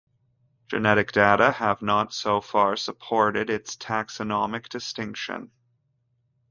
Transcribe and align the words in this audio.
Genetic 0.67 1.11
data 1.11 1.51
have 1.51 1.83
not 1.83 2.11
so 2.11 2.41
far 2.41 2.75
supported 2.75 3.51
its 3.51 3.75
taxonomic 3.77 4.67
distinction. 4.67 5.51